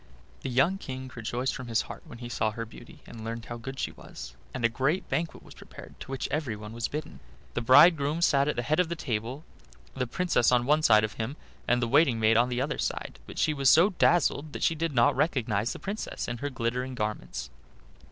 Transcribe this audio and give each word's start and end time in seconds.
The 0.41 0.49
young 0.49 0.79
King 0.79 1.11
rejoiced 1.13 1.53
from 1.53 1.67
his 1.67 1.83
heart 1.83 2.01
when 2.07 2.17
he 2.17 2.27
saw 2.27 2.49
her 2.49 2.65
beauty 2.65 3.03
and 3.05 3.23
learned 3.23 3.45
how 3.45 3.57
good 3.57 3.77
she 3.77 3.91
was, 3.91 4.33
and 4.51 4.65
a 4.65 4.67
great 4.67 5.07
banquet 5.09 5.43
was 5.43 5.53
prepared, 5.53 5.93
to 5.99 6.09
which 6.09 6.27
everyone 6.31 6.73
was 6.73 6.87
bidden. 6.87 7.19
The 7.53 7.61
bridegroom 7.61 8.23
sat 8.23 8.47
at 8.47 8.55
the 8.55 8.63
head 8.63 8.79
of 8.79 8.89
the 8.89 8.95
table, 8.95 9.45
the 9.93 10.07
Princess 10.07 10.51
on 10.51 10.65
one 10.65 10.81
side 10.81 11.03
of 11.03 11.13
him 11.13 11.37
and 11.67 11.83
the 11.83 11.87
waiting 11.87 12.19
maid 12.19 12.35
on 12.35 12.49
the 12.49 12.61
other; 12.61 12.79
but 13.27 13.37
she 13.37 13.53
was 13.53 13.69
so 13.69 13.91
dazzled 13.91 14.53
that 14.53 14.63
she 14.63 14.73
did 14.73 14.93
not 14.93 15.15
recognize 15.15 15.71
the 15.71 15.77
Princess 15.77 16.27
in 16.27 16.39
her 16.39 16.49
glittering 16.49 16.95
garments. 16.95 17.51